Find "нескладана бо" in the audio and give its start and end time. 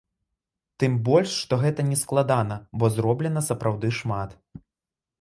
1.91-2.93